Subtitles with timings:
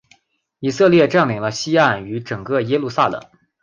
[0.57, 3.21] 以色列占领了西岸与整个耶路撒冷。